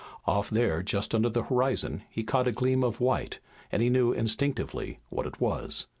[0.25, 3.37] Off there just under the horizon he caught a gleam of white
[3.71, 5.85] and he knew instinctively what it was.